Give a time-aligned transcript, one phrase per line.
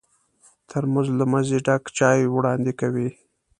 [0.69, 3.09] ترموز له مزې ډک چای وړاندې کوي.